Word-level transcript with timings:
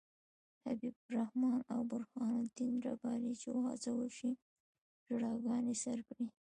حبیب 0.65 0.95
الرحمن 1.05 1.59
او 1.73 1.79
برهان 1.91 2.31
الدین 2.41 2.73
رباني 2.87 3.31
یې 3.41 3.51
وهڅول 3.63 4.07
چې 4.17 4.27
ژړاګانې 5.05 5.75
سر 5.83 5.99
کړي. 6.07 6.27